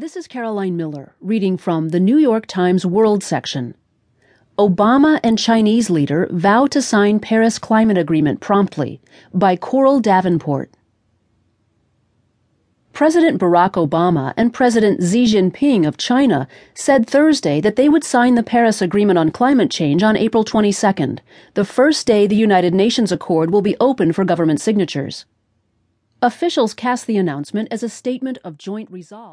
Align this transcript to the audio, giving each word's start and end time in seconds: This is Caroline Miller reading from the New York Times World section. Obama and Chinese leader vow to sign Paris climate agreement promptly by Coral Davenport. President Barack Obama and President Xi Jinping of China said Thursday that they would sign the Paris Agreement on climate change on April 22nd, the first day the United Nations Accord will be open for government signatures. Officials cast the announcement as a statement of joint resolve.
This 0.00 0.14
is 0.14 0.28
Caroline 0.28 0.76
Miller 0.76 1.16
reading 1.20 1.56
from 1.56 1.88
the 1.88 1.98
New 1.98 2.18
York 2.18 2.46
Times 2.46 2.86
World 2.86 3.24
section. 3.24 3.74
Obama 4.56 5.18
and 5.24 5.36
Chinese 5.36 5.90
leader 5.90 6.28
vow 6.30 6.68
to 6.68 6.80
sign 6.80 7.18
Paris 7.18 7.58
climate 7.58 7.98
agreement 7.98 8.40
promptly 8.40 9.00
by 9.34 9.56
Coral 9.56 9.98
Davenport. 9.98 10.70
President 12.92 13.40
Barack 13.40 13.72
Obama 13.72 14.34
and 14.36 14.54
President 14.54 15.02
Xi 15.02 15.24
Jinping 15.24 15.84
of 15.84 15.96
China 15.96 16.46
said 16.74 17.04
Thursday 17.04 17.60
that 17.60 17.74
they 17.74 17.88
would 17.88 18.04
sign 18.04 18.36
the 18.36 18.44
Paris 18.44 18.80
Agreement 18.80 19.18
on 19.18 19.32
climate 19.32 19.68
change 19.68 20.04
on 20.04 20.16
April 20.16 20.44
22nd, 20.44 21.18
the 21.54 21.64
first 21.64 22.06
day 22.06 22.28
the 22.28 22.36
United 22.36 22.72
Nations 22.72 23.10
Accord 23.10 23.50
will 23.50 23.62
be 23.62 23.76
open 23.80 24.12
for 24.12 24.24
government 24.24 24.60
signatures. 24.60 25.26
Officials 26.22 26.74
cast 26.74 27.06
the 27.06 27.16
announcement 27.16 27.68
as 27.72 27.84
a 27.84 27.88
statement 27.88 28.38
of 28.44 28.58
joint 28.58 28.88
resolve. 28.92 29.26